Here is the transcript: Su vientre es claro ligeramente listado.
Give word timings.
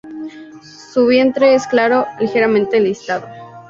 Su 0.63 1.05
vientre 1.05 1.53
es 1.53 1.67
claro 1.67 2.07
ligeramente 2.19 2.79
listado. 2.79 3.27